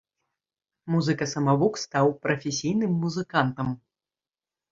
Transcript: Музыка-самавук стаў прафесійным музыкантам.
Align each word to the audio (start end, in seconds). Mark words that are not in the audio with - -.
Музыка-самавук 0.93 1.73
стаў 1.83 2.05
прафесійным 2.25 2.91
музыкантам. 3.05 3.67